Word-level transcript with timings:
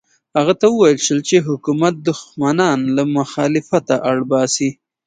هغه 0.37 0.53
ته 0.59 0.65
وویل 0.69 0.99
شول 1.05 1.19
چې 1.29 1.45
حکومت 1.47 1.93
دښمنان 2.09 2.79
له 2.95 3.03
مخالفته 3.17 3.95
اړ 4.09 4.17
باسي. 4.29 4.69